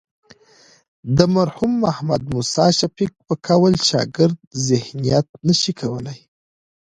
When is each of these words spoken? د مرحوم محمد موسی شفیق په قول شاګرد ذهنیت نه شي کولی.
د 1.17 1.19
مرحوم 1.35 1.71
محمد 1.85 2.21
موسی 2.33 2.67
شفیق 2.79 3.11
په 3.27 3.33
قول 3.47 3.73
شاګرد 3.89 4.37
ذهنیت 4.67 5.27
نه 5.47 5.53
شي 5.61 5.73
کولی. 5.79 6.19